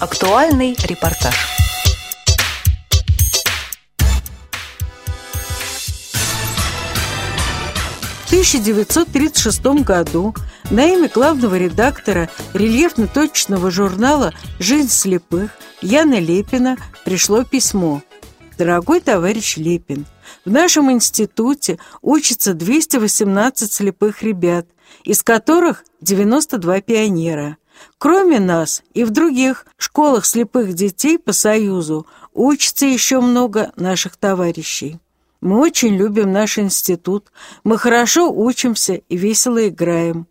[0.00, 1.34] Актуальный репортаж.
[8.22, 10.36] В 1936 году
[10.70, 15.50] на имя главного редактора рельефно-точечного журнала «Жизнь слепых»
[15.82, 18.00] Яна Лепина пришло письмо.
[18.56, 20.06] «Дорогой товарищ Лепин,
[20.44, 24.68] в нашем институте учатся 218 слепых ребят,
[25.02, 27.56] из которых 92 пионера.
[27.98, 34.98] Кроме нас и в других школах слепых детей по Союзу учатся еще много наших товарищей.
[35.40, 37.26] Мы очень любим наш институт,
[37.62, 40.26] мы хорошо учимся и весело играем.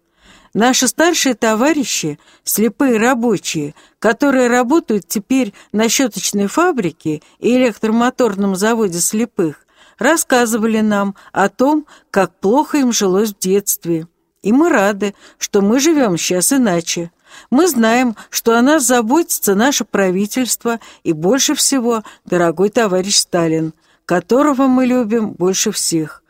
[0.53, 9.65] Наши старшие товарищи, слепые рабочие, которые работают теперь на щеточной фабрике и электромоторном заводе слепых,
[9.99, 14.07] рассказывали нам о том, как плохо им жилось в детстве.
[14.41, 17.11] И мы рады, что мы живем сейчас иначе.
[17.49, 23.73] Мы знаем, что о нас заботится наше правительство и больше всего дорогой товарищ Сталин,
[24.05, 26.23] которого мы любим больше всех.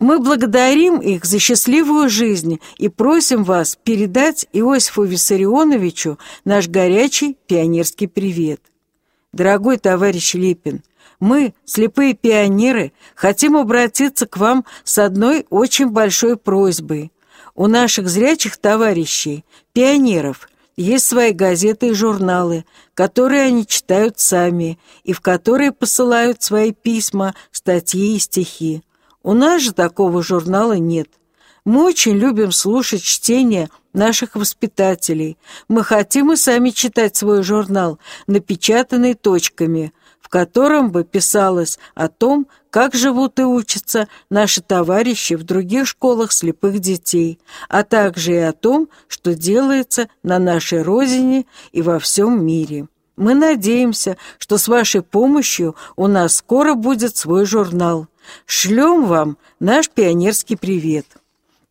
[0.00, 8.06] Мы благодарим их за счастливую жизнь и просим вас передать Иосифу Виссарионовичу наш горячий пионерский
[8.06, 8.60] привет.
[9.32, 10.82] Дорогой товарищ Липин,
[11.18, 17.10] мы, слепые пионеры, хотим обратиться к вам с одной очень большой просьбой.
[17.58, 22.64] У наших зрячих товарищей, пионеров, есть свои газеты и журналы,
[22.94, 28.84] которые они читают сами и в которые посылают свои письма, статьи и стихи.
[29.24, 31.08] У нас же такого журнала нет.
[31.64, 35.36] Мы очень любим слушать чтение наших воспитателей.
[35.66, 37.98] Мы хотим и сами читать свой журнал,
[38.28, 39.92] напечатанный точками,
[40.28, 46.32] в котором бы писалось о том, как живут и учатся наши товарищи в других школах
[46.32, 47.38] слепых детей,
[47.70, 52.88] а также и о том, что делается на нашей родине и во всем мире.
[53.16, 58.06] Мы надеемся, что с вашей помощью у нас скоро будет свой журнал.
[58.44, 61.06] Шлем вам наш пионерский привет.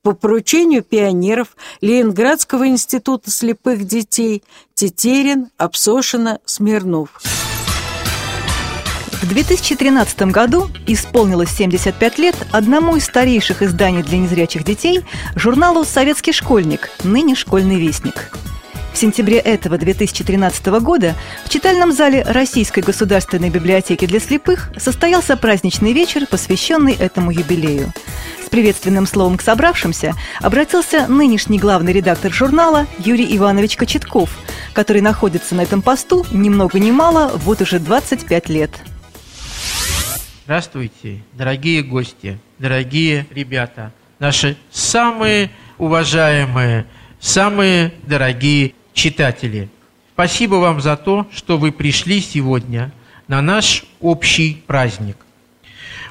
[0.02, 4.42] По поручению пионеров Ленинградского института слепых детей
[4.74, 7.22] Тетерин, Обсошина, Смирнов.
[9.22, 15.04] В 2013 году исполнилось 75 лет одному из старейших изданий для незрячих детей
[15.36, 18.30] журналу «Советский школьник», ныне «Школьный вестник».
[18.94, 25.94] В сентябре этого 2013 года в читальном зале Российской государственной библиотеки для слепых состоялся праздничный
[25.94, 27.92] вечер, посвященный этому юбилею.
[28.46, 34.30] С приветственным словом к собравшимся обратился нынешний главный редактор журнала Юрий Иванович Кочетков,
[34.74, 38.72] который находится на этом посту ни много ни мало вот уже 25 лет.
[40.48, 46.86] Здравствуйте, дорогие гости, дорогие ребята, наши самые уважаемые,
[47.20, 49.68] самые дорогие читатели.
[50.14, 52.94] Спасибо вам за то, что вы пришли сегодня
[53.28, 55.18] на наш общий праздник.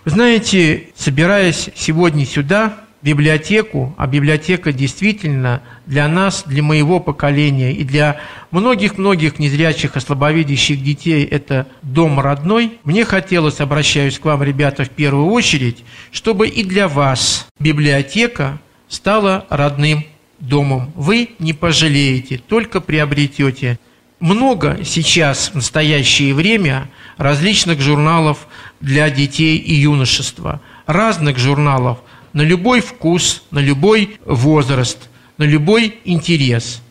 [0.05, 7.85] Вы знаете, собираясь сегодня сюда, библиотеку, а библиотека действительно для нас, для моего поколения и
[7.85, 12.79] для многих-многих незрячих, ослабовидящих детей– это дом родной.
[12.83, 18.59] Мне хотелось, обращаюсь к вам, ребята, в первую очередь, чтобы и для вас библиотека
[18.89, 20.05] стала родным
[20.41, 20.91] домом.
[20.97, 23.79] Вы не пожалеете, только приобретете.
[24.19, 28.49] Много сейчас, в настоящее время, различных журналов
[28.81, 32.01] для детей и юношества, разных журналов–
[32.37, 35.09] на любой вкус, на любой возраст,
[35.39, 36.83] на любой интерес.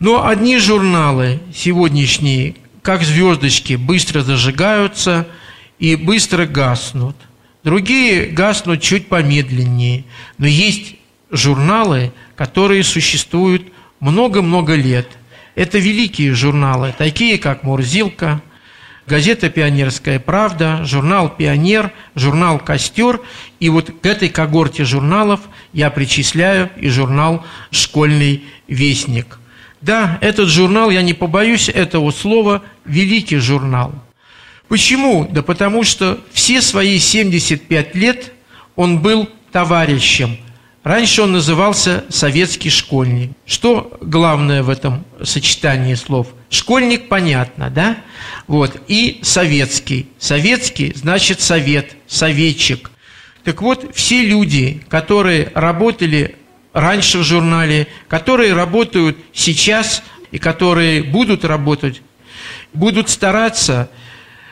[0.00, 5.28] Но одни журналы сегодняшние, как звездочки, быстро зажигаются
[5.78, 7.14] и быстро гаснут.
[7.62, 10.02] Другие гаснут чуть помедленнее.
[10.36, 10.96] Но есть
[11.30, 13.62] журналы, которые существуют
[14.00, 15.06] много-много лет.
[15.54, 18.42] Это великие журналы, такие как «Мурзилка»,
[19.06, 23.20] газета «Пионерская правда», журнал «Пионер», журнал «Костер».
[23.60, 25.40] И вот к этой когорте журналов
[25.72, 29.38] я причисляю и журнал «Школьный вестник».
[29.80, 33.92] Да, этот журнал, я не побоюсь этого слова, великий журнал.
[34.68, 35.28] Почему?
[35.30, 38.32] Да потому что все свои 75 лет
[38.76, 40.38] он был товарищем,
[40.84, 43.30] Раньше он назывался «советский школьник».
[43.46, 46.26] Что главное в этом сочетании слов?
[46.54, 47.96] Школьник понятно, да?
[48.46, 48.80] Вот.
[48.86, 50.06] И советский.
[50.20, 52.92] Советский значит совет, советчик.
[53.42, 56.36] Так вот, все люди, которые работали
[56.72, 62.02] раньше в журнале, которые работают сейчас и которые будут работать,
[62.72, 63.90] будут стараться,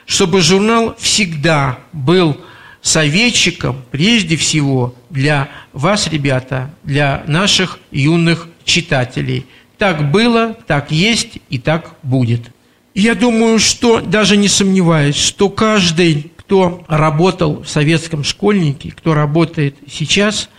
[0.05, 2.37] чтобы журнал всегда был
[2.81, 9.47] советчиком прежде всего для вас, ребята, для наших юных читателей.
[9.83, 12.53] Так было, так есть и так будет.
[12.95, 19.75] Я думаю, что, даже не сомневаюсь, что каждый, кто работал в советском школьнике, кто работает
[19.91, 20.51] сейчас,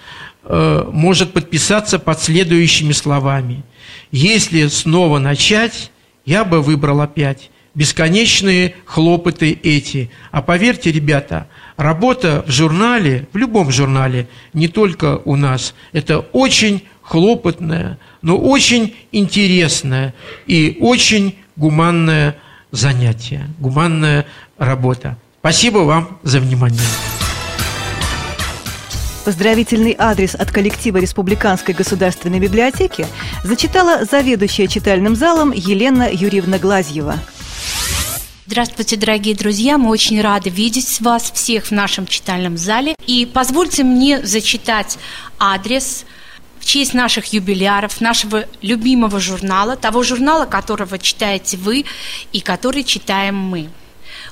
[0.43, 3.63] э, может подписаться под следующими словами.
[4.11, 5.89] Если снова начать,
[6.25, 10.11] я бы выбрал опять бесконечные хлопоты эти.
[10.31, 11.47] А поверьте, ребята,
[11.77, 18.95] работа в журнале, в любом журнале, не только у нас, это очень хлопотное, но очень
[19.11, 20.15] интересное
[20.47, 22.37] и очень гуманное
[22.71, 24.25] занятие, гуманная
[24.57, 25.15] работа.
[25.39, 26.81] Спасибо вам за внимание.
[29.25, 33.05] Поздравительный адрес от коллектива Республиканской государственной библиотеки
[33.43, 37.19] зачитала заведующая читальным залом Елена Юрьевна Глазьева.
[38.47, 39.77] Здравствуйте, дорогие друзья!
[39.77, 42.95] Мы очень рады видеть вас всех в нашем читальном зале.
[43.05, 44.97] И позвольте мне зачитать
[45.39, 46.05] адрес
[46.63, 51.83] в честь наших юбиляров, нашего любимого журнала, того журнала, которого читаете вы
[52.31, 53.69] и который читаем мы.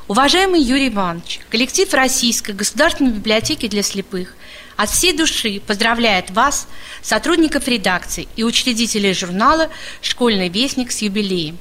[0.07, 4.35] Уважаемый Юрий Иванович, коллектив Российской государственной библиотеки для слепых
[4.77, 6.69] от всей души поздравляет вас,
[7.01, 9.69] сотрудников редакции и учредителей журнала
[10.01, 11.57] «Школьный вестник» с юбилеем.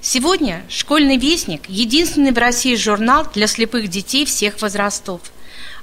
[0.00, 5.20] Сегодня «Школьный вестник»– единственный в России журнал для слепых детей всех возрастов.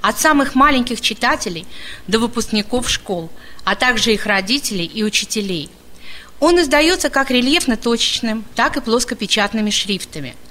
[0.02, 1.66] От самых маленьких читателей
[2.06, 3.30] до выпускников школ,
[3.64, 5.70] а также их родителей и учителей.
[6.38, 10.36] Он издается как рельефно-точечным, так и плоскопечатными шрифтами–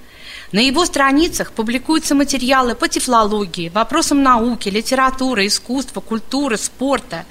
[0.51, 7.25] на его страницах публикуются материалы по тефлологии, вопросам науки, литературы, искусства, культуры, спорта.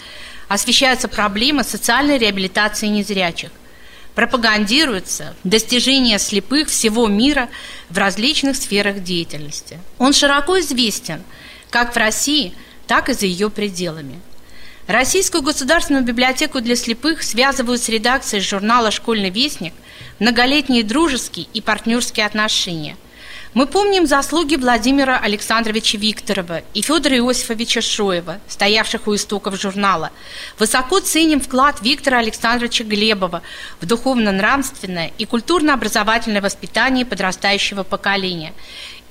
[0.47, 3.51] Освещаются проблемы социальной реабилитации незрячих–
[4.19, 7.49] пропагандируется достижение слепых всего мира
[7.89, 9.79] в различных сферах деятельности.
[9.97, 11.23] Он широко известен
[11.71, 12.53] как в России,
[12.89, 14.21] так и за ее пределами.
[14.89, 19.75] Российскую государственную библиотеку для слепых связывают с редакцией журнала «Школьный вестник»
[20.19, 22.97] многолетние дружеские и партнерские отношения–
[23.55, 30.11] мы помним заслуги Владимира Александровича Викторова и Федора Иосифовича Шоева, стоявших у истоков журнала.
[30.59, 33.43] Высоко ценим вклад Виктора Александровича Глебова
[33.81, 38.53] в духовно-нравственное и культурно-образовательное воспитание подрастающего поколения.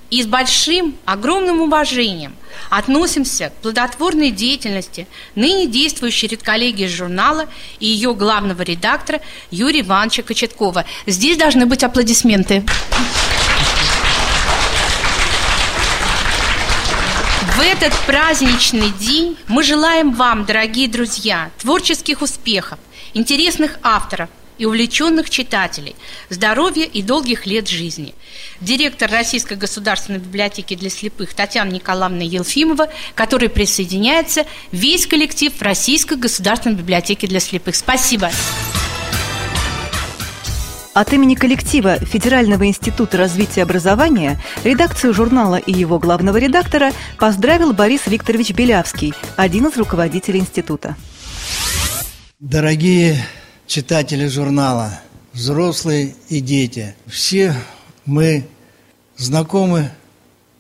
[0.10, 2.36] И с большим, огромным уважением
[2.70, 5.06] относимся к плодотворной деятельности
[5.36, 7.48] ныне действующей редколлегии журнала
[7.80, 9.22] и ее главного редактора
[9.52, 10.86] Юрия Ивановича Кочеткова.
[11.06, 12.64] Здесь должны быть аплодисменты.
[17.58, 22.80] В этот праздничный день мы желаем вам, дорогие друзья, творческих успехов,
[23.14, 25.96] интересных авторов и увлеченных читателей,
[26.30, 28.14] здоровья и долгих лет жизни.
[28.62, 36.76] Директор Российской государственной библиотеки для слепых Татьяна Николаевна Елфимова, который присоединяется весь коллектив Российской государственной
[36.76, 37.76] библиотеки для слепых.
[37.76, 38.32] Спасибо.
[40.98, 48.08] От имени коллектива Федерального института развития образования редакцию журнала и его главного редактора поздравил Борис
[48.08, 50.96] Викторович Белявский, один из руководителей института.
[52.40, 53.24] Дорогие
[53.68, 55.02] читатели журнала,
[55.34, 57.54] взрослые и дети, все
[58.06, 58.48] мы
[59.18, 59.92] знакомы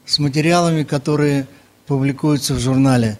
[0.05, 1.47] с материалами, которые
[1.87, 3.17] публикуются в журнале.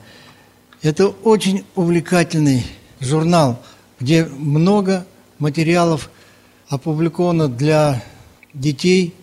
[0.84, 2.66] Это очень увлекательный
[3.00, 3.64] журнал,
[4.00, 5.08] где много
[5.40, 6.10] материалов
[6.68, 8.04] опубликовано для
[8.54, 9.16] детей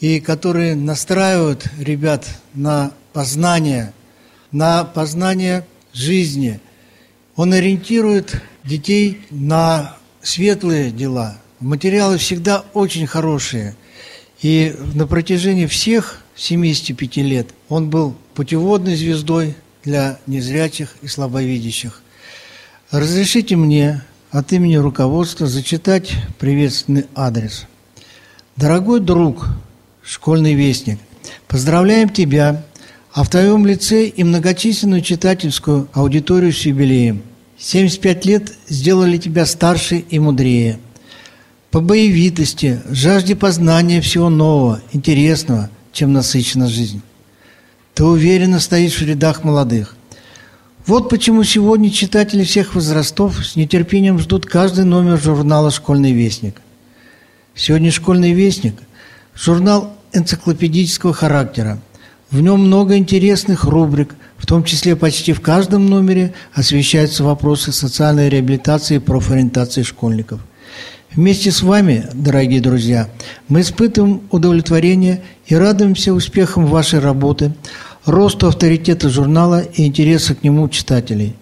[0.00, 3.92] и которые настраивают ребят на познание,
[4.50, 6.60] на познание жизни.
[7.36, 9.97] Он ориентирует детей на
[10.28, 11.38] светлые дела.
[11.58, 13.74] Материалы всегда очень хорошие.
[14.42, 22.02] И на протяжении всех 75 лет он был путеводной звездой для незрячих и слабовидящих.
[22.90, 27.66] Разрешите мне от имени руководства зачитать приветственный адрес.
[28.54, 29.46] Дорогой друг,
[30.02, 30.98] школьный вестник,
[31.48, 32.64] поздравляем тебя,
[33.14, 37.22] а в твоем лице и многочисленную читательскую аудиторию с юбилеем.
[37.58, 40.78] 75 лет сделали тебя старше и мудрее.
[41.72, 47.02] По боевитости, жажде познания всего нового, интересного, чем насыщена жизнь.
[47.94, 49.96] Ты уверенно стоишь в рядах молодых.
[50.86, 56.62] Вот почему сегодня читатели всех возрастов с нетерпением ждут каждый номер журнала «Школьный вестник».
[57.56, 58.76] Сегодня «Школьный вестник»–
[59.34, 61.80] журнал энциклопедического характера.
[62.30, 68.30] В нем много интересных рубрик, в том числе почти в каждом номере освещаются вопросы социальной
[68.30, 70.40] реабилитации и профориентации школьников.
[71.14, 73.08] Вместе с вами, дорогие друзья,
[73.48, 77.52] мы испытываем удовлетворение и радуемся успехам вашей работы–
[78.08, 81.34] росту авторитета журнала и интереса к нему читателей.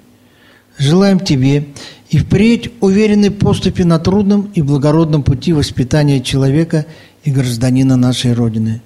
[0.78, 1.68] Желаем тебе
[2.10, 6.86] и впредь уверены поступи на трудном и благородном пути воспитания человека
[7.24, 8.82] и гражданина нашей Родины.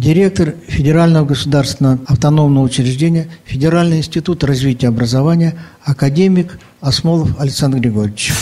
[0.00, 8.32] Директор Федерального государственного автономного учреждения Федеральный институт развития образования, академик Осмолов Александр Григорьевич.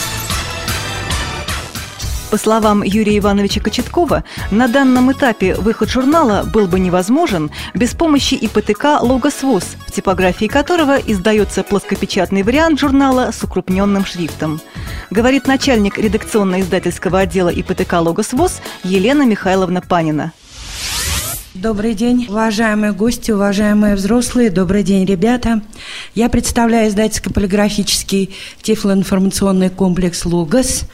[2.31, 4.23] По словам Юрия Ивановича Кочеткова,
[4.53, 10.47] на данном этапе выход журнала был бы невозможен без помощи ИПТК «Логос ВОЗ», в типографии
[10.47, 14.61] которого издается плоскопечатный вариант журнала с укрупненным шрифтом.
[15.11, 20.33] Говорит начальник редакционно-издательского отдела ИПТК «Логос ВОЗ» Елена Михайловна Панина.
[21.55, 24.51] Добрый день, уважаемые гости, уважаемые взрослые.
[24.51, 25.63] Добрый день, ребята.
[26.15, 30.85] Я представляю издательско-полиграфический тифлоинформационный комплекс «Логос».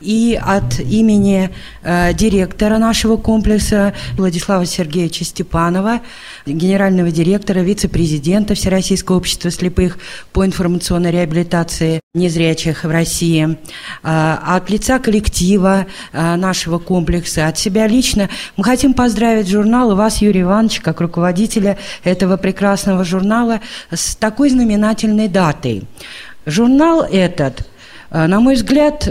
[0.00, 1.50] И от имени
[1.82, 6.00] э, директора нашего комплекса Владислава Сергеевича Степанова,
[6.44, 9.98] генерального директора, вице-президента Всероссийского общества слепых
[10.32, 13.56] по информационной реабилитации незрячих в России,
[14.02, 19.94] э, от лица коллектива э, нашего комплекса, от себя лично, мы хотим поздравить журнал и
[19.94, 23.60] вас, Юрий Иванович, как руководителя этого прекрасного журнала,
[23.90, 25.84] с такой знаменательной датой.
[26.44, 27.66] Журнал этот,
[28.10, 29.08] э, на мой взгляд,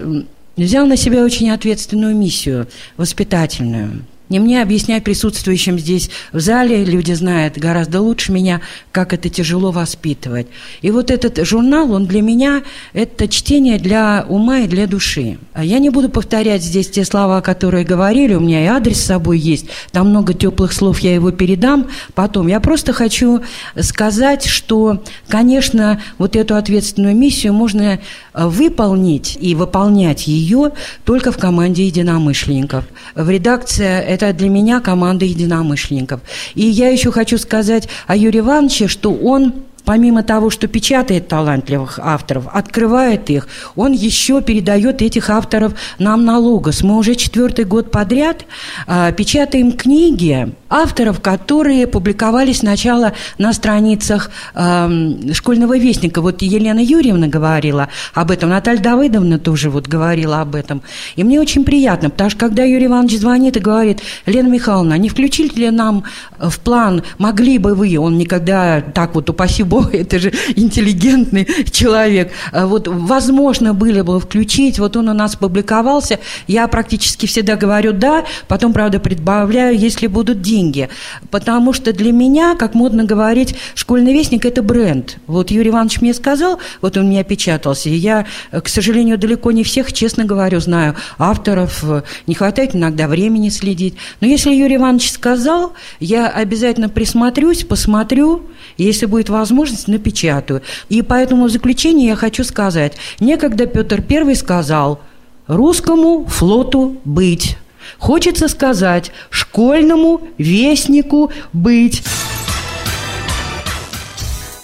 [0.64, 7.14] взял на себя очень ответственную миссию, воспитательную– не мне объяснять присутствующим здесь в зале, люди
[7.14, 10.48] знают гораздо лучше меня, как это тяжело воспитывать.
[10.82, 12.64] И вот этот журнал, он для меня,
[12.94, 15.38] это чтение для ума и для души.
[15.54, 19.06] А я не буду повторять здесь те слова, которые говорили, у меня и адрес с
[19.06, 22.48] собой есть, там много теплых слов, я его передам потом.
[22.48, 23.42] Я просто хочу
[23.80, 28.00] сказать, что, конечно, вот эту ответственную миссию можно
[28.34, 30.72] выполнить и выполнять ее
[31.04, 32.86] только в команде единомышленников.
[33.14, 36.22] В редакции это для меня команда единомышленников.
[36.56, 39.54] И я еще хочу сказать о Юрии Ивановиче, что он
[39.86, 46.38] помимо того, что печатает талантливых авторов, открывает их, он еще передает этих авторов нам на
[46.40, 46.82] логос.
[46.84, 48.46] Мы уже четвертый год подряд
[48.88, 54.90] а, печатаем книги авторов, которые публиковались сначала на страницах а,
[55.34, 56.22] школьного вестника.
[56.22, 60.82] Вот Елена Юрьевна говорила об этом, Наталья Давыдовна тоже вот говорила об этом.
[61.16, 65.10] И мне очень приятно, потому что когда Юрий Иванович звонит и говорит, Лена Михайловна, не
[65.10, 66.04] включили ли нам
[66.40, 71.48] в план, могли бы вы, он никогда так вот, упаси Бог, Бог, это же интеллигентный
[71.72, 72.32] человек.
[72.54, 77.92] А вот возможно было бы включить, вот он у нас публиковался, я практически всегда говорю
[77.92, 80.88] «да», потом, правда, прибавляю, если будут деньги.
[81.30, 85.18] Потому что для меня, как модно говорить, «Школьный вестник»– это бренд.
[85.28, 89.64] Вот Юрий Иванович мне сказал, вот он меня печатался, и я, к сожалению, далеко не
[89.64, 91.84] всех, честно говорю, знаю авторов,
[92.28, 93.96] не хватает иногда времени следить.
[94.22, 98.44] Но если Юрий Иванович сказал, я обязательно присмотрюсь, посмотрю,
[98.78, 100.62] если будет возможность, напечатаю.
[100.90, 102.94] И поэтому в заключение я хочу сказать.
[103.20, 105.00] Некогда Петр I сказал
[105.48, 107.58] «русскому флоту быть».
[107.98, 112.04] Хочется сказать «школьному вестнику быть».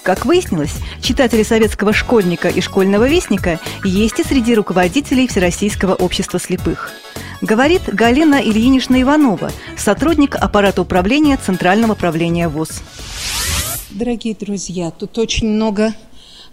[0.03, 6.91] Как выяснилось, читатели советского школьника и школьного вестника есть и среди руководителей Всероссийского общества слепых.
[7.41, 12.81] Говорит Галина Ильинична Иванова, сотрудник аппарата управления Центрального правления ВОЗ.
[13.91, 15.93] Дорогие друзья, тут очень много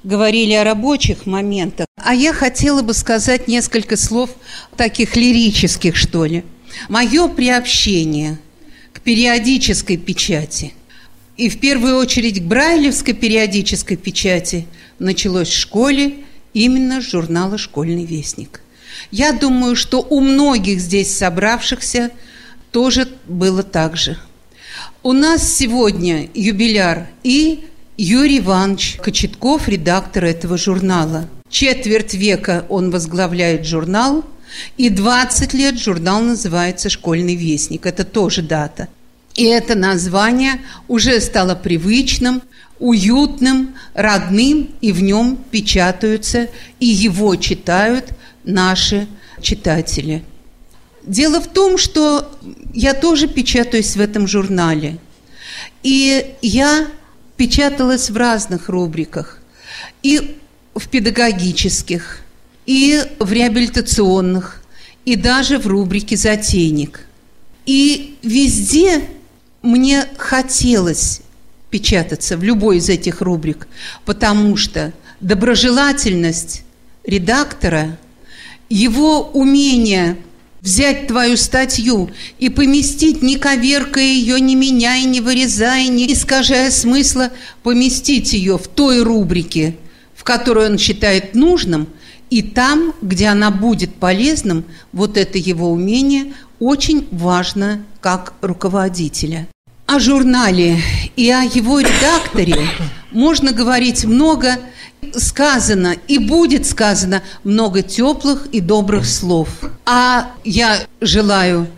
[0.05, 4.31] говорили о рабочих моментах, а я хотела бы сказать несколько слов
[4.77, 6.45] таких лирических, что ли.
[6.91, 8.39] Мое приобщение
[8.93, 10.75] к периодической печати
[11.39, 14.67] и в первую очередь к брайлевской периодической печати
[14.99, 16.17] началось в школе
[16.53, 18.61] именно с журнала «Школьный вестник».
[19.11, 22.11] Я думаю, что у многих здесь собравшихся
[22.71, 24.19] тоже было так же–
[25.05, 31.29] у нас сегодня юбиляр и Юрий Иванович Кочетков, редактор этого журнала.
[31.49, 34.25] Четверть века он возглавляет журнал,
[34.77, 37.87] и 20 лет журнал называется «Школьный вестник».
[37.87, 38.89] Это тоже дата.
[39.39, 42.43] И это название уже стало привычным,
[42.79, 46.49] уютным, родным, и в нем печатаются,
[46.81, 48.11] и его читают
[48.45, 49.09] наши
[49.41, 50.23] читатели–
[51.09, 52.31] Дело в том, что
[52.75, 54.99] я тоже печатаюсь в этом журнале.
[55.83, 56.87] И я
[57.39, 59.41] печаталась в разных рубриках.
[60.03, 60.37] И
[60.75, 62.21] в педагогических,
[62.67, 64.63] и в реабилитационных,
[65.07, 67.01] и даже в рубрике «Затейник».
[67.65, 69.03] И везде
[69.63, 71.21] мне хотелось
[71.71, 73.69] печататься в любой из этих рубрик,
[74.05, 76.63] потому что доброжелательность
[77.05, 77.99] редактора,
[78.69, 80.17] его умение–
[80.61, 87.31] взять твою статью и поместить, не коверкая ее, не меняя, не вырезая, не искажая смысла,
[87.63, 89.77] поместить ее в той рубрике,
[90.15, 91.89] в которой он считает нужным,
[92.31, 99.49] И там, где она будет полезным, вот это его умение очень важно как руководителя.
[99.87, 100.79] О журнале
[101.17, 102.59] и о его редакторе
[103.11, 104.59] можно говорить много,
[105.17, 109.49] сказано и будет сказано много теплых и добрых слов.
[109.87, 111.69] А я желаю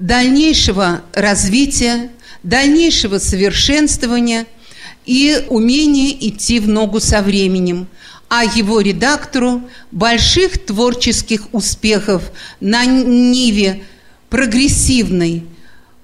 [0.00, 2.10] дальнейшего развития,
[2.42, 4.46] дальнейшего совершенствования
[5.06, 7.86] и умения идти в ногу со временем–
[8.34, 9.60] а его редактору
[9.90, 12.22] больших творческих успехов
[12.60, 13.82] на ниве
[14.30, 15.44] прогрессивной,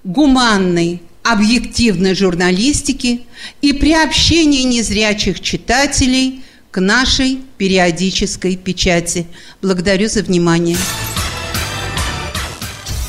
[0.05, 3.23] гуманной, объективной журналистики
[3.63, 9.27] и приобщении незрячих читателей к нашей периодической печати.
[9.63, 10.77] Благодарю за внимание.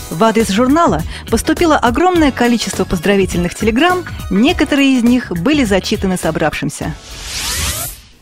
[0.10, 6.96] В адрес журнала поступило огромное количество поздравительных телеграмм, некоторые из них были зачитаны собравшимся.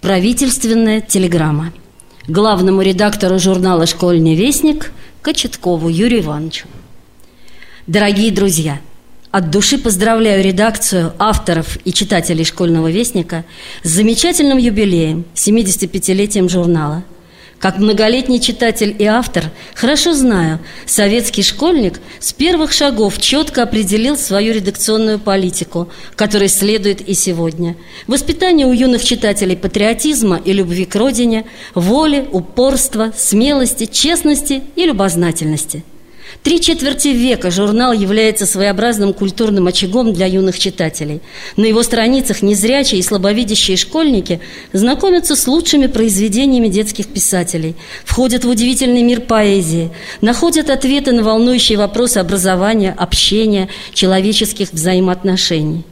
[0.02, 1.74] Правительственная телеграмма.
[2.28, 4.92] Главному редактору журнала «Школьный вестник»
[5.24, 6.68] Кочеткову Юрию Ивановичу.
[7.88, 8.80] Дорогие друзья,
[9.32, 13.44] от души поздравляю редакцию, авторов и читателей «Школьного вестника»
[13.84, 17.04] с замечательным юбилеем, 75-летием журнала–
[17.60, 24.54] как многолетний читатель и автор, хорошо знаю, советский школьник с первых шагов четко определил свою
[24.54, 27.76] редакционную политику, которой следует и сегодня.
[28.06, 35.84] Воспитание у юных читателей патриотизма и любви к родине, воли, упорства, смелости, честности и любознательности–
[36.44, 41.22] Три четверти века журнал является своеобразным культурным очагом для юных читателей.
[41.56, 44.40] На его страницах незрячие и слабовидящие школьники
[44.72, 49.92] знакомятся с лучшими произведениями детских писателей, входят в удивительный мир поэзии,
[50.22, 55.84] находят ответы на волнующие вопросы образования, общения, человеческих взаимоотношений.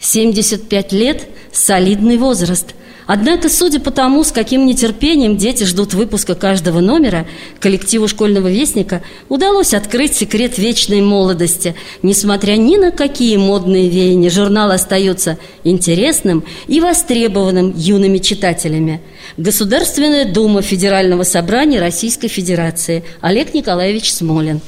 [0.00, 2.68] 75 лет– солидный возраст–
[3.08, 7.26] Однако, судя по тому, с каким нетерпением дети ждут выпуска каждого номера,
[7.58, 11.74] коллективу школьного вестника удалось открыть секрет вечной молодости.
[12.02, 19.00] Несмотря ни на какие модные веяния, журнал остается интересным и востребованным юными читателями.
[19.38, 23.04] Государственная дума Федерального собрания Российской Федерации.
[23.22, 24.60] Олег Николаевич Смолин.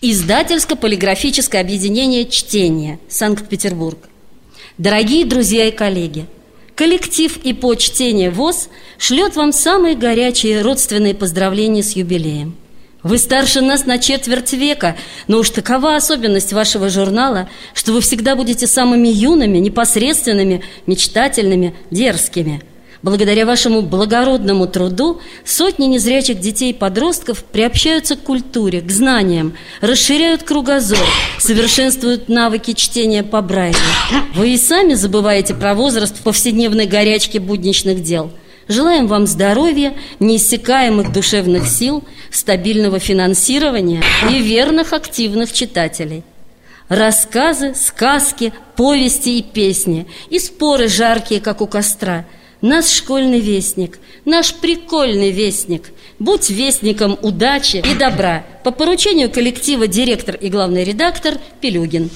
[0.00, 3.98] Издательско-полиграфическое объединение «Чтение», Санкт-Петербург.
[4.78, 6.26] Дорогие друзья и коллеги,
[6.76, 12.54] Коллектив и по чтению ВОЗ шлет вам самые горячие родственные поздравления с юбилеем.
[13.02, 14.94] Вы старше нас на четверть века,
[15.26, 22.62] но уж такова особенность вашего журнала, что вы всегда будете самыми юными, непосредственными, мечтательными, дерзкими–
[23.06, 30.42] Благодаря вашему благородному труду сотни незрячих детей и подростков приобщаются к культуре, к знаниям, расширяют
[30.42, 30.98] кругозор,
[31.38, 33.76] совершенствуют навыки чтения по Брайлю.
[34.34, 38.32] Вы и сами забываете про возраст в повседневной горячке будничных дел.
[38.66, 46.24] Желаем вам здоровья, неиссякаемых душевных сил, стабильного финансирования и верных активных читателей.
[46.88, 52.24] Рассказы, сказки, повести и песни, и споры жаркие, как у костра–
[52.62, 55.92] Наш школьный вестник, наш прикольный вестник.
[56.18, 58.46] Будь вестником удачи и добра.
[58.64, 62.08] По поручению коллектива директор и главный редактор Пелюгин.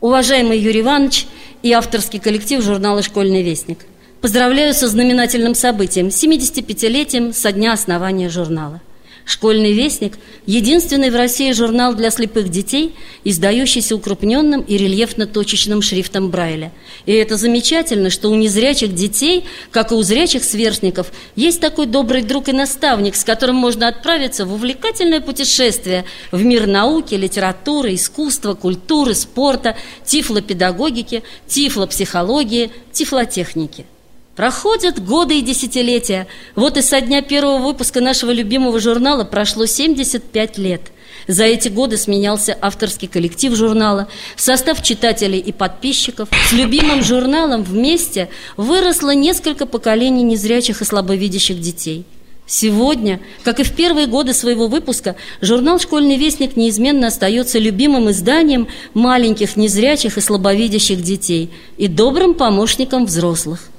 [0.00, 1.26] Уважаемый Юрий Иванович
[1.62, 3.78] и авторский коллектив журнала «Школьный вестник».
[4.20, 8.80] Поздравляю со знаменательным событием– 75-летием со дня основания журнала–
[9.24, 16.72] «Школьный вестник»– единственный в России журнал для слепых детей, издающийся укрупненным и рельефно-точечным шрифтом Брайля.
[17.06, 22.20] И это замечательно, что у незрячих детей, как и у зрячих сверстников, есть такой добрый
[22.20, 28.52] друг и наставник, с которым можно отправиться в увлекательное путешествие в мир науки, литературы, искусства,
[28.52, 33.86] культуры, спорта, тифлопедагогики, тифлопсихологии, тифлотехники–
[34.36, 36.26] Проходят годы и десятилетия.
[36.56, 40.80] Вот и со дня первого выпуска нашего любимого журнала прошло 75 лет.
[41.28, 46.28] За эти годы сменялся авторский коллектив журнала, состав читателей и подписчиков.
[46.48, 52.04] С любимым журналом вместе выросло несколько поколений незрячих и слабовидящих детей.
[52.46, 58.68] Сегодня, как и в первые годы своего выпуска, журнал «Школьный вестник» неизменно остается любимым изданием
[58.92, 63.70] маленьких незрячих и слабовидящих детей и добрым помощником взрослых.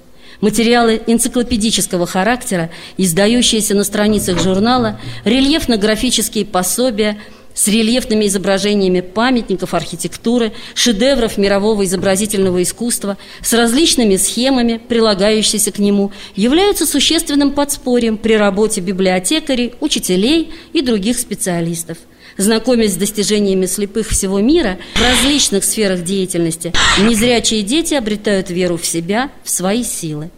[0.41, 7.17] Материалы энциклопедического характера, издающиеся на страницах журнала, рельефно-графические пособия
[7.53, 16.11] с рельефными изображениями памятников архитектуры, шедевров мирового изобразительного искусства, с различными схемами, прилагающимися к нему,
[16.35, 21.97] являются существенным подспорьем при работе библиотекарей, учителей и других специалистов–
[22.37, 28.85] знакомясь с достижениями слепых всего мира в различных сферах деятельности, незрячие дети обретают веру в
[28.85, 30.29] себя, в свои силы.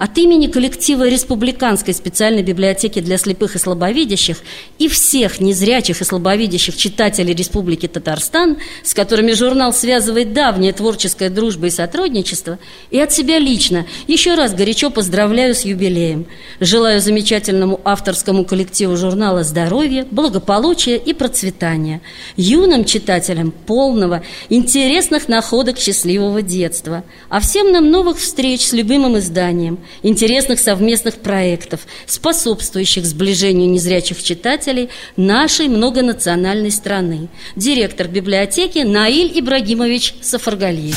[0.00, 4.38] От имени коллектива Республиканской специальной библиотеки для слепых и слабовидящих
[4.78, 11.66] и всех незрячих и слабовидящих читателей Республики Татарстан, с которыми журнал связывает давняя творческая дружба
[11.66, 12.58] и сотрудничество,
[12.90, 16.24] и от себя лично еще раз горячо поздравляю с юбилеем.
[16.60, 22.00] Желаю замечательному авторскому коллективу журнала здоровья, благополучия и процветания,
[22.38, 29.78] юным читателям полного, интересных находок счастливого детства, а всем нам новых встреч с любимым изданием–
[30.02, 37.28] интересных совместных проектов, способствующих сближению незрячих читателей нашей многонациональной страны.
[37.56, 40.96] Директор библиотеки Наиль Ибрагимович Сафаргалиев.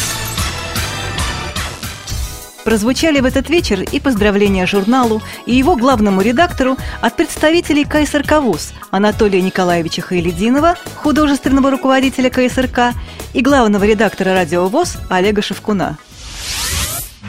[2.63, 8.73] Прозвучали в этот вечер и поздравления журналу, и его главному редактору от представителей КСРК ВУЗ
[8.89, 12.95] Анатолия Николаевича Хайлединова, художественного руководителя КСРК,
[13.33, 15.97] и главного редактора радио ВОЗ Олега Шевкуна.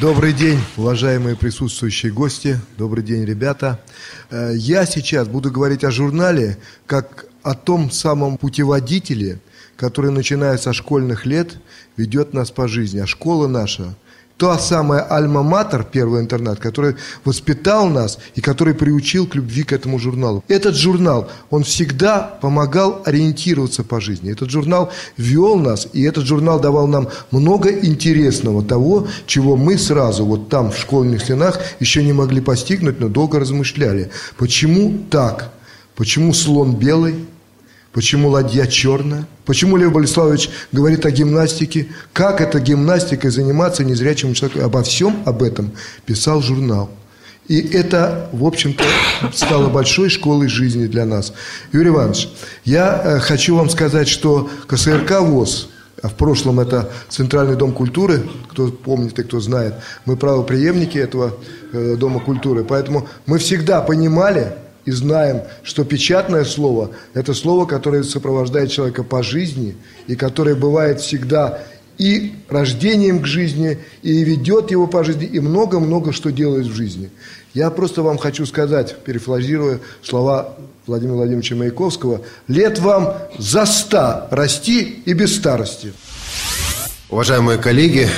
[0.00, 2.58] Добрый день, уважаемые присутствующие гости.
[2.76, 3.80] Добрый день, ребята.
[4.28, 9.38] Э, я сейчас буду говорить о журнале как о том самом путеводителе,
[9.76, 11.58] который, начиная со школьных лет,
[11.96, 12.98] ведет нас по жизни.
[12.98, 13.94] А школа наша
[14.36, 20.00] Та самая Альма-Матер, первый интернат, который воспитал нас и который приучил к любви к этому
[20.00, 20.42] журналу.
[20.48, 24.32] Этот журнал, он всегда помогал ориентироваться по жизни.
[24.32, 30.24] Этот журнал вел нас, и этот журнал давал нам много интересного того, чего мы сразу
[30.24, 34.10] вот там в школьных стенах еще не могли постигнуть, но долго размышляли.
[34.36, 35.52] Почему так?
[35.94, 37.24] Почему слон белый?
[37.94, 39.24] Почему ладья черная?
[39.46, 41.86] Почему Лев Болеславович говорит о гимнастике?
[42.12, 44.64] Как это гимнастикой заниматься незрячим человеком?
[44.64, 45.70] Обо всем об этом
[46.04, 46.90] писал журнал.
[47.46, 48.82] И это, в общем-то,
[49.32, 51.32] стало большой школой жизни для нас.
[51.72, 52.30] Юрий Иванович,
[52.64, 55.68] я э, хочу вам сказать, что КСРК ВОЗ,
[56.02, 61.36] а в прошлом это Центральный дом культуры, кто помнит и кто знает, мы правоприемники этого
[61.72, 68.02] э, Дома культуры, поэтому мы всегда понимали, и знаем, что печатное слово– это слово, которое
[68.02, 71.62] сопровождает человека по жизни и которое бывает всегда
[71.98, 77.10] и рождением к жизни, и ведет его по жизни, и много-много что делает в жизни.
[77.54, 85.02] Я просто вам хочу сказать, перефразируя слова Владимира Владимировича Маяковского, «Лет вам за ста расти
[85.04, 85.92] и без старости».
[87.10, 88.08] Уважаемые коллеги,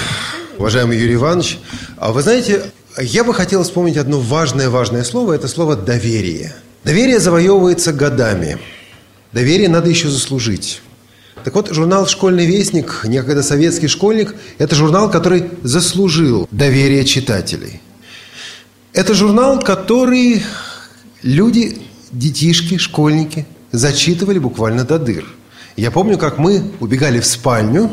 [0.59, 1.59] уважаемый Юрий Иванович,
[1.98, 2.62] а вы знаете,
[2.99, 5.35] я бы хотел вспомнить одно важное-важное слово.
[5.35, 6.55] Это слово «доверие».
[6.85, 8.59] Доверие завоевывается годами.
[9.33, 10.81] Доверие надо еще заслужить.
[11.45, 17.81] Так вот, журнал «Школьный вестник», некогда советский школьник, это журнал, который заслужил доверие читателей.
[18.93, 20.43] Это журнал, который
[21.23, 21.79] люди,
[22.13, 25.27] детишки, школьники зачитывали буквально до дыр.
[25.77, 27.91] Я помню, как мы убегали в спальню,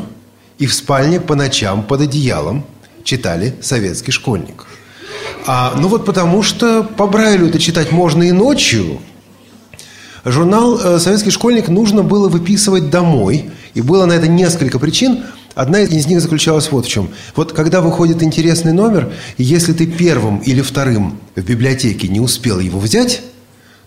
[0.58, 2.64] и в спальне по ночам под одеялом
[3.02, 4.64] читали «Советский школьник».
[5.46, 9.00] А, ну вот потому что по Брайлю это читать можно и ночью.
[10.24, 13.50] Журнал э, «Советский школьник» нужно было выписывать домой.
[13.74, 15.24] И было на это несколько причин.
[15.54, 17.10] Одна из них заключалась вот в чем.
[17.36, 22.78] Вот когда выходит интересный номер, если ты первым или вторым в библиотеке не успел его
[22.78, 23.22] взять,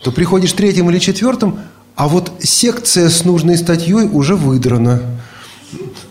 [0.03, 1.59] то приходишь третьим или четвертым,
[1.95, 5.01] а вот секция с нужной статьей уже выдрана.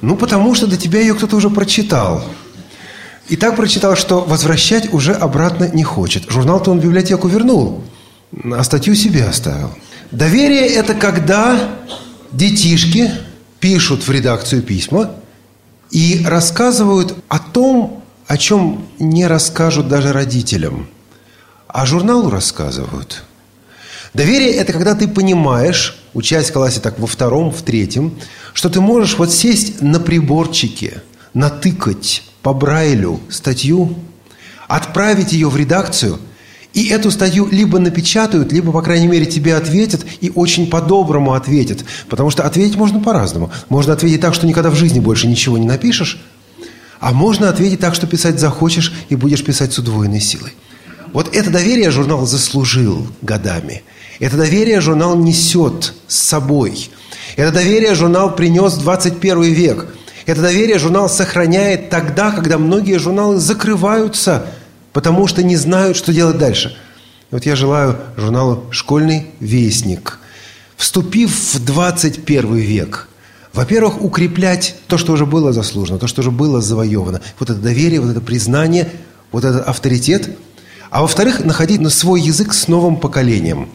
[0.02, 2.24] Ну, потому что до тебя ее кто-то уже прочитал.
[3.28, 6.30] И так прочитал, что возвращать уже обратно не хочет.
[6.30, 7.82] Журнал-то он в библиотеку вернул,
[8.44, 9.70] а статью себе оставил.
[10.12, 11.70] Доверие– это когда
[12.30, 13.10] детишки
[13.58, 15.10] пишут в редакцию письма
[15.90, 20.88] и рассказывают о том, о чем не расскажут даже родителям,
[21.66, 23.24] а журналу рассказывают.
[24.14, 28.18] Доверие– это когда ты понимаешь, учась в классе так во втором, в третьем,
[28.54, 31.02] что ты можешь вот сесть на приборчике,
[31.34, 33.96] натыкать по Брайлю статью,
[34.68, 36.20] отправить ее в редакцию,
[36.74, 41.84] и эту статью либо напечатают, либо, по крайней мере, тебе ответят, и очень по-доброму ответят.
[42.08, 43.50] Потому что ответить можно по-разному.
[43.68, 46.22] Можно ответить так, что никогда в жизни больше ничего не напишешь,
[47.00, 50.52] а можно ответить так, что писать захочешь, и будешь писать с удвоенной силой.
[51.12, 53.82] Вот это доверие журнал заслужил годами.
[54.20, 56.90] Это доверие журнал несет с собой.
[57.34, 59.88] Это доверие журнал принес в 21 век–
[60.26, 64.46] это доверие журнал сохраняет тогда, когда многие журналы закрываются,
[64.92, 66.76] потому что не знают, что делать дальше.
[67.30, 70.18] И вот я желаю журналу «Школьный вестник»,
[70.76, 73.08] вступив в 21 век,
[73.52, 77.22] во-первых, укреплять то, что уже было заслужено, то, что уже было завоевано.
[77.38, 78.90] Вот это доверие, вот это признание,
[79.32, 80.36] вот этот авторитет.
[80.90, 83.70] А во-вторых, находить на свой язык с новым поколением.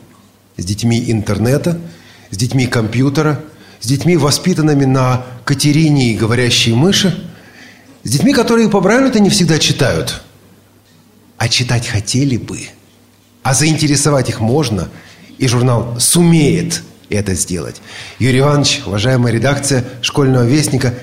[0.57, 1.79] С детьми интернета,
[2.29, 3.39] с детьми компьютера–
[3.81, 7.27] с детьми, воспитанными на Катерине и говорящей мыши,
[8.03, 10.21] с детьми, которые по Брайлю-то не всегда читают.
[11.37, 12.59] а читать хотели бы.
[13.41, 14.89] А заинтересовать их можно,
[15.39, 17.81] и журнал сумеет это сделать.
[18.19, 20.93] Юрий Иванович, уважаемая редакция «Школьного вестника»,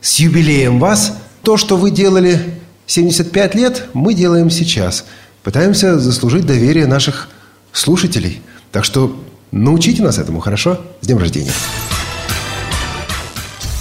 [0.00, 1.14] с юбилеем вас!
[1.42, 5.04] То, что вы делали 75 лет, мы делаем сейчас.
[5.42, 7.28] Пытаемся заслужить доверие наших
[7.72, 8.40] слушателей.
[8.70, 9.20] Так что
[9.50, 10.80] научите нас этому, хорошо?
[11.00, 11.52] С днем рождения!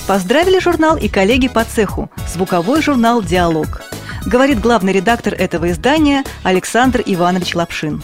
[0.07, 3.81] Поздравили журнал и коллеги по цеху, звуковой журнал «Диалог».
[4.25, 8.01] Говорит главный редактор этого издания Александр Иванович Лапшин.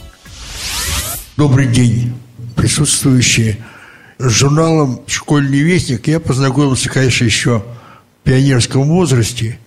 [1.38, 2.14] Добрый день,
[2.58, 3.58] присутствующие.
[4.20, 9.58] С журналом «Школьный вестник» я познакомился, конечно, еще в пионерском возрасте,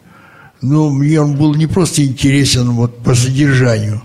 [0.61, 4.03] но мне он был не просто интересен вот по содержанию,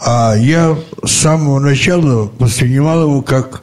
[0.00, 3.62] а я с самого начала воспринимал его как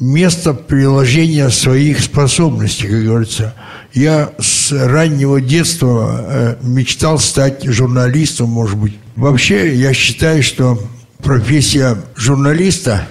[0.00, 3.54] место приложения своих способностей, как говорится.
[3.92, 8.94] Я с раннего детства э, мечтал стать журналистом, может быть.
[9.14, 10.80] Вообще, я считаю, что
[11.18, 13.06] профессия журналиста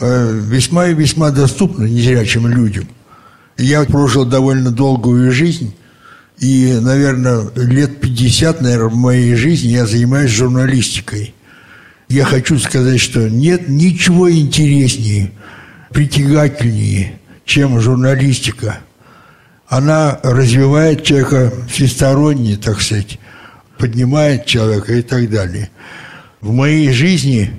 [0.00, 2.88] э, весьма и весьма доступна незрячим людям.
[3.58, 5.74] Я прожил довольно долгую жизнь,
[6.38, 11.34] и, наверное, лет 50, наверное, в моей жизни я занимаюсь журналистикой.
[12.08, 15.32] Я хочу сказать, что нет ничего интереснее–
[15.92, 18.78] притягательнее, чем журналистика.
[19.68, 23.18] Она развивает человека всесторонне, так сказать,
[23.78, 25.70] поднимает человека и так далее.
[26.40, 27.52] В моей жизни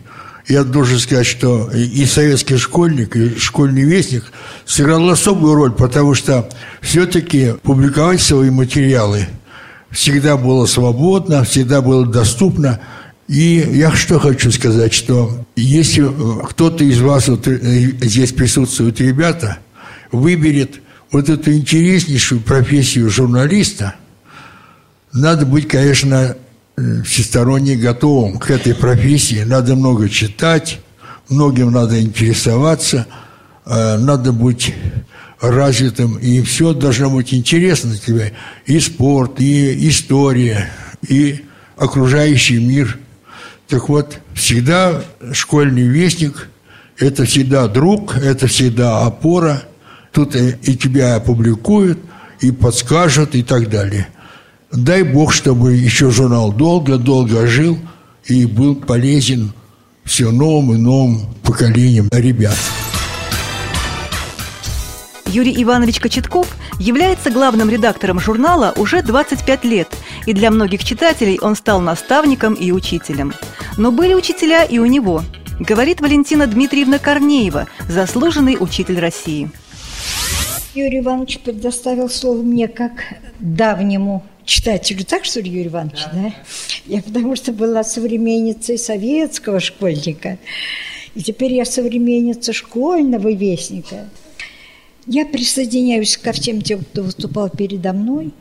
[0.48, 4.26] я должен сказать, что и советский школьник, и школьный вестник
[4.66, 6.50] сыграл особую роль, потому что
[6.82, 9.28] все-таки публиковать свои материалы
[9.90, 12.80] всегда было свободно, всегда было доступно–
[13.28, 16.06] и я что хочу сказать, что если
[16.46, 19.60] кто-то из вас, вот э, здесь присутствуют ребята,
[20.12, 20.82] выберет
[21.12, 23.96] вот эту интереснейшую профессию журналиста,
[25.14, 26.36] надо быть, конечно,
[26.76, 29.44] э, всесторонне готовым к этой профессии.
[29.44, 30.80] Надо много читать,
[31.30, 33.08] многим надо интересоваться,
[33.66, 34.74] э, надо быть
[35.40, 38.34] развитым, и все должно быть интересно тебе.
[38.66, 40.70] И спорт, и история,
[41.08, 41.46] и
[41.78, 43.00] окружающий мир–
[43.74, 46.48] так вот, всегда школьный вестник–
[47.00, 49.64] это всегда друг, это всегда опора.
[50.12, 51.98] Тут и, тебя опубликуют,
[52.40, 54.10] и подскажут, и так далее.
[54.72, 57.80] Дай Бог, чтобы еще журнал долго-долго жил
[58.26, 59.54] и был полезен
[60.06, 62.60] все новым и новым поколениям ребят.
[65.26, 66.46] Юрий Иванович Кочетков
[66.78, 69.88] является главным редактором журнала уже 25 лет,
[70.26, 73.34] и для многих читателей он стал наставником и учителем.
[73.78, 75.24] Но были учителя и у него,
[75.60, 79.50] говорит Валентина Дмитриевна Корнеева, заслуженный учитель России.
[80.76, 82.92] Юрий Иванович предоставил слово мне как
[83.40, 85.06] давнему читателю.
[85.06, 86.12] Так что ли, Юрий Иванович, да?
[86.14, 86.34] да?
[86.86, 90.38] Я потому что была современницей советского школьника.
[91.16, 94.10] И теперь я современница школьного вестника.
[95.06, 98.32] Я присоединяюсь ко всем тем, кто выступал передо мной.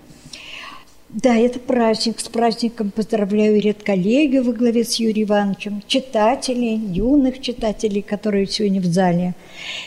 [1.13, 2.21] Да, это праздник.
[2.21, 8.87] С праздником поздравляю редколлеги во главе с Юрием Ивановичем, читателей, юных читателей, которые сегодня в
[8.87, 9.35] зале,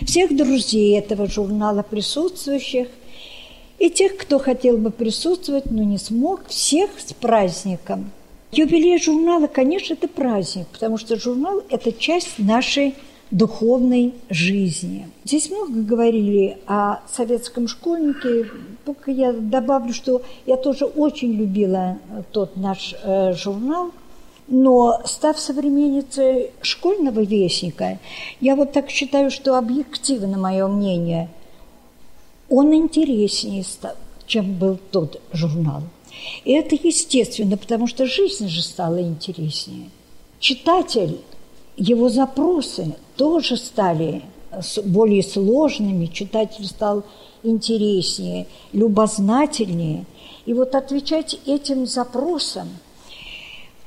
[0.05, 2.89] всех друзей этого журнала присутствующих
[3.79, 8.11] и тех, кто хотел бы присутствовать, но не смог, всех с праздником.
[8.51, 12.93] Юбилей журнала, конечно, это праздник, потому что журнал– это часть нашей
[13.31, 15.09] духовной жизни.
[15.23, 18.47] Здесь много говорили о советском школьнике.
[18.85, 21.97] Только я добавлю, что я тоже очень любила
[22.31, 23.91] тот наш э, журнал.
[24.47, 27.97] Но став современницей школьного вестника,
[28.41, 31.29] я вот так считаю, что объективно мое мнение,
[32.47, 33.95] он интереснее стал,
[34.27, 35.81] чем был тот журнал.
[36.43, 39.89] И это естественно, потому что жизнь же стала интереснее.
[40.39, 41.19] Читатель
[41.77, 44.23] его запросы тоже стали
[44.85, 47.03] более сложными, читатель стал
[47.43, 50.05] интереснее, любознательнее.
[50.45, 52.69] И вот отвечать этим запросам,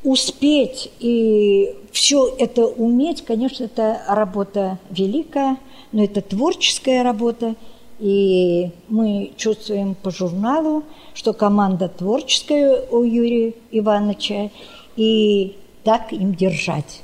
[0.04, 5.58] успеть и все это уметь, конечно, это работа великая,
[5.92, 7.54] но это творческая работа,
[7.98, 14.50] и мы чувствуем по журналу, что команда творческая у Юрия Ивановича,
[14.96, 17.02] и так им держать.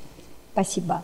[0.55, 1.03] Спасибо.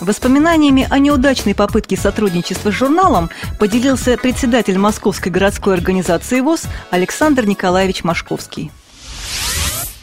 [0.00, 8.02] Воспоминаниями о неудачной попытке сотрудничества с журналом поделился председатель Московской городской организации ВОЗ Александр Николаевич
[8.02, 8.72] Машковский.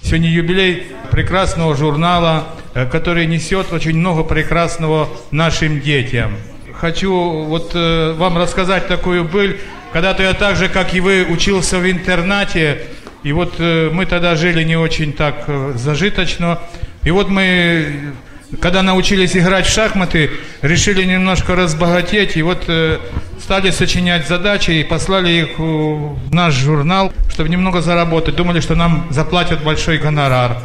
[0.01, 6.37] Сегодня юбилей прекрасного журнала, э, который несет очень много прекрасного нашим детям.
[6.73, 9.59] Хочу вот э, вам рассказать такую быль.
[9.91, 12.81] Когда-то я так же, как и вы, учился в интернате,
[13.27, 16.59] И вот э, мы тогда жили не очень так э, зажиточно.
[17.03, 18.13] И вот мы,
[18.61, 22.37] когда научились играть в шахматы, решили немножко разбогатеть.
[22.37, 22.99] И вот э,
[23.37, 28.37] стали сочинять задачи и послали их в наш журнал, чтобы немного заработать.
[28.37, 30.59] Думали, что нам заплатят большой гонорар.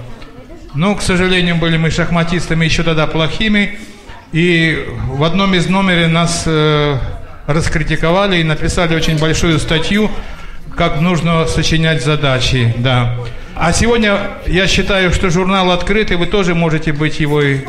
[0.76, 3.76] Но, к сожалению, были мы шахматистами еще тогда плохими.
[4.30, 6.96] И в одном из номеров нас э,
[7.48, 10.12] раскритиковали и написали очень большую статью,
[10.82, 12.74] как нужно сочинять задачи.
[12.78, 13.14] Да.
[13.54, 14.18] А сегодня
[14.48, 17.60] я считаю, что журнал открытый, вы тоже можете быть его и,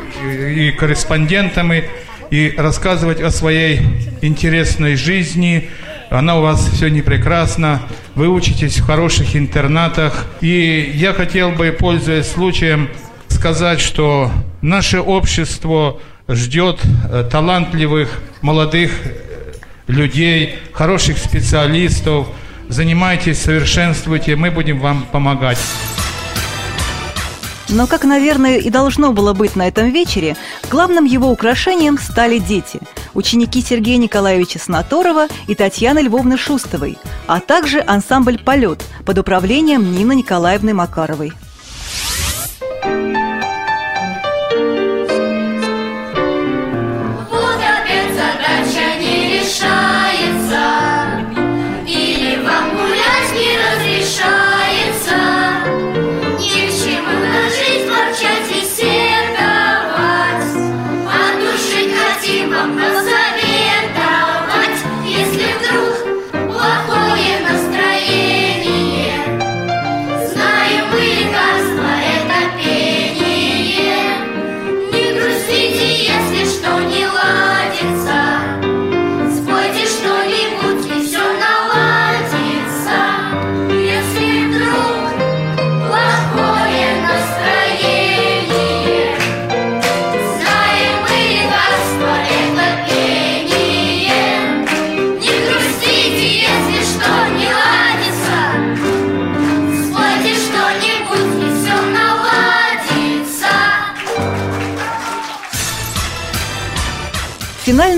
[0.55, 1.83] и корреспондентами,
[2.31, 3.81] и рассказывать о своей
[4.23, 5.69] интересной жизни.
[6.09, 7.83] Она у вас не прекрасна.
[8.15, 10.25] Вы учитесь в хороших интернатах.
[10.41, 12.89] И я хотел бы, пользуясь случаем,
[13.27, 14.31] сказать, что
[14.63, 18.09] наше общество ждет э, талантливых
[18.41, 19.53] молодых э,
[19.85, 22.27] людей, хороших специалистов.
[22.73, 25.59] Занимайтесь, совершенствуйте, мы будем вам помогать.
[27.69, 30.35] Но, как, наверное, и должно было быть на этом вечере,
[30.71, 32.79] главным его украшением стали дети–
[33.13, 40.15] ученики Сергея Николаевича Снаторова и Татьяны Львовны Шустовой, а также ансамбль «Полет» под управлением Нины
[40.15, 41.31] Николаевны Макаровой.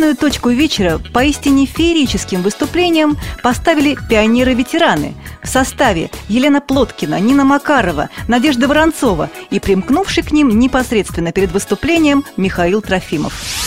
[0.05, 8.67] Финальную точку вечера поистине феерическим выступлением поставили пионеры-ветераны в составе Елена Плоткина, Нина Макарова, Надежда
[8.67, 13.64] Воронцова и примкнувший к ним непосредственно перед выступлением Михаил Трофимов.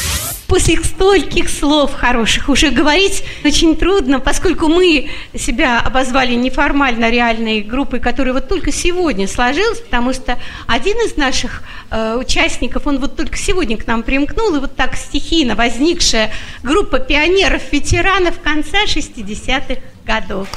[0.49, 8.01] После стольких слов хороших уже говорить очень трудно, поскольку мы себя обозвали неформально реальной группой,
[8.01, 13.37] которая вот только сегодня сложилась, потому что один из наших э, участников, он вот только
[13.37, 16.31] сегодня к нам примкнул, и вот так стихийно возникшая
[16.63, 20.49] группа пионеров-ветеранов конца 60-х годов.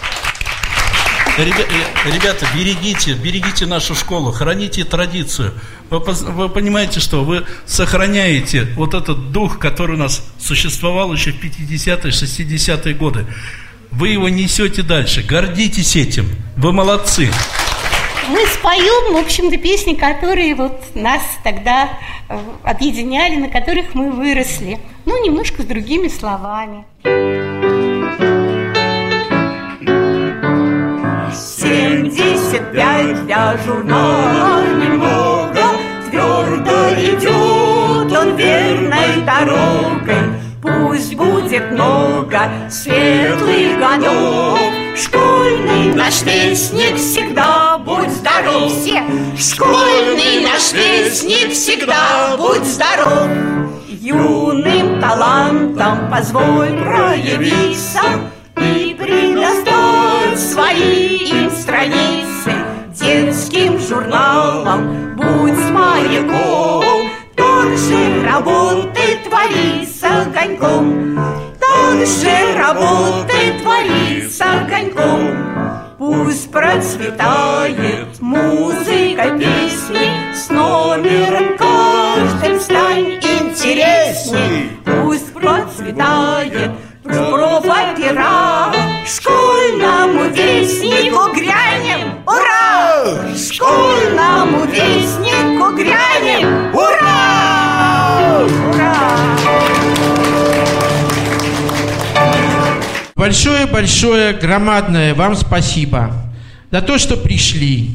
[1.37, 5.53] Ребята, берегите, берегите нашу школу, храните традицию.
[5.89, 11.41] Вы, вы понимаете, что вы сохраняете вот этот дух, который у нас существовал еще в
[11.41, 13.25] 50-е, 60-е годы.
[13.91, 15.23] Вы его несете дальше.
[15.23, 16.29] Гордитесь этим.
[16.57, 17.29] Вы молодцы.
[18.27, 21.97] Мы споем, в общем-то, песни, которые вот нас тогда
[22.29, 24.79] э, объединяли, на которых мы выросли.
[25.05, 26.85] Ну, немножко с другими словами.
[32.51, 35.61] Семьдесят пять для журнала немного
[36.09, 38.17] Твердо идет.
[38.17, 40.33] Он верной дорогой.
[40.61, 44.59] Пусть будет много светлых годов
[44.97, 48.69] Школьный наш вестник всегда будь здоров.
[48.69, 49.01] Все.
[49.37, 53.29] Школьный наш вестник всегда будь здоров.
[53.87, 58.01] Юным талантом позволь проявиться
[58.57, 62.30] И предоставь свои им страницы
[63.91, 65.15] журналом.
[65.17, 71.19] Будь маяком Так же работы твори с огоньком.
[71.59, 75.95] Так же работы твори с огоньком.
[75.97, 84.71] Пусть процветает музыка песни С номером каждым стань интересней.
[84.85, 86.71] Пусть процветает
[87.11, 88.73] профа пера
[89.05, 93.35] Школьному вестнику грянем Ура!
[93.35, 98.47] Школьному вестнику грянем Ура!
[98.69, 98.95] Ура!
[103.15, 106.11] Большое-большое, громадное вам спасибо
[106.71, 107.91] за то, что пришли,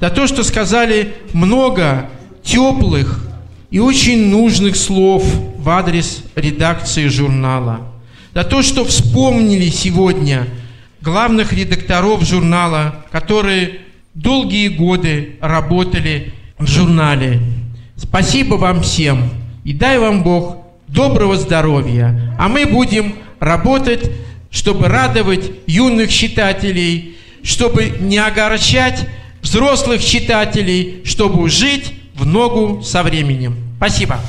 [0.00, 2.08] за то, что сказали много
[2.42, 3.24] теплых
[3.70, 5.24] и очень нужных слов
[5.58, 7.91] в адрес редакции журнала,
[8.34, 10.46] за то, что вспомнили сегодня
[11.00, 13.80] главных редакторов журнала, которые
[14.14, 17.40] долгие годы работали в журнале.
[17.96, 19.30] Спасибо вам всем.
[19.64, 20.58] И дай вам Бог
[20.88, 22.34] доброго здоровья.
[22.38, 24.10] А мы будем работать,
[24.50, 29.08] чтобы радовать юных читателей, чтобы не огорчать
[29.40, 33.56] взрослых читателей, чтобы жить в ногу со временем.
[33.78, 34.20] Спасибо.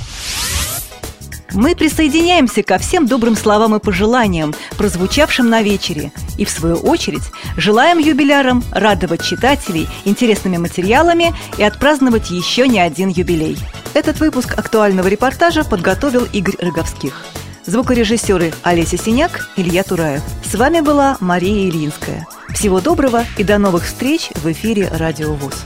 [1.53, 7.21] Мы присоединяемся ко всем добрым словам и пожеланиям, прозвучавшим на вечере, и в свою очередь
[7.57, 13.57] желаем юбилярам радовать читателей интересными материалами и отпраздновать еще не один юбилей.
[13.93, 17.23] Этот выпуск актуального репортажа подготовил Игорь Рыговских.
[17.65, 20.23] Звукорежиссеры Олеся Синяк, Илья Тураев.
[20.43, 22.27] С вами была Мария Ильинская.
[22.49, 25.63] Всего доброго и до новых встреч в эфире «Радио ВОЗ».